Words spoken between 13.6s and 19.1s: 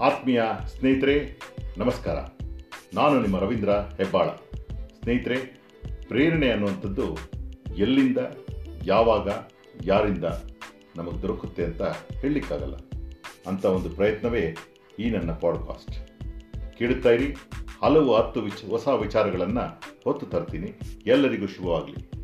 ಒಂದು ಪ್ರಯತ್ನವೇ ಈ ನನ್ನ ಪಾಡ್ಕಾಸ್ಟ್ ಕೇಳುತ್ತಾ ಇರಿ, ಹಲವು ಹತ್ತು ವಿಚ ಹೊಸ